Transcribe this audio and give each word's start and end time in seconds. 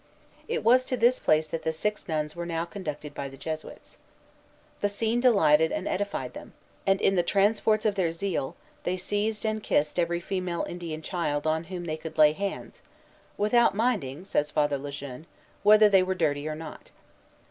It 0.47 0.63
was 0.63 0.83
to 0.85 0.97
this 0.97 1.19
place 1.19 1.45
that 1.45 1.61
the 1.61 1.71
six 1.71 2.07
nuns 2.07 2.35
were 2.35 2.47
now 2.47 2.65
conducted 2.65 3.13
by 3.13 3.29
the 3.29 3.37
Jesuits. 3.37 3.99
The 4.79 4.89
scene 4.89 5.19
delighted 5.19 5.71
and 5.71 5.87
edified 5.87 6.33
them; 6.33 6.53
and, 6.87 6.99
in 6.99 7.15
the 7.15 7.21
transports 7.21 7.85
of 7.85 7.93
their 7.93 8.11
zeal, 8.11 8.55
they 8.81 8.97
seized 8.97 9.45
and 9.45 9.61
kissed 9.61 9.99
every 9.99 10.19
female 10.19 10.65
Indian 10.67 11.03
child 11.03 11.45
on 11.45 11.65
whom 11.65 11.85
they 11.85 11.97
could 11.97 12.17
lay 12.17 12.33
hands, 12.33 12.81
"without 13.37 13.75
minding," 13.75 14.25
says 14.25 14.49
Father 14.49 14.79
Le 14.79 14.89
Jeune, 14.89 15.27
"whether 15.61 15.87
they 15.87 16.01
were 16.01 16.15
dirty 16.15 16.47
or 16.47 16.55
not." 16.55 16.89